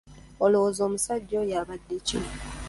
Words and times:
Olowooza 0.45 0.81
omusajja 0.87 1.35
oyo 1.43 1.53
abadde 1.61 1.97
ki? 2.07 2.19